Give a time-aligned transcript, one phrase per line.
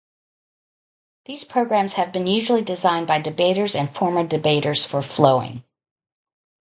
[1.25, 5.63] These programs have been usually designed by debaters and former debaters for flowing.